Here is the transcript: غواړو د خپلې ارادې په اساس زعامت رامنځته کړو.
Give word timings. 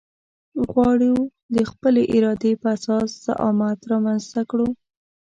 غواړو 0.71 1.13
د 1.55 1.57
خپلې 1.71 2.03
ارادې 2.15 2.51
په 2.61 2.67
اساس 2.75 3.09
زعامت 3.25 3.79
رامنځته 3.91 4.41
کړو. 4.49 4.67